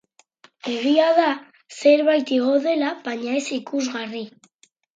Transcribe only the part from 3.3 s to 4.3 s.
ez ikusgarri.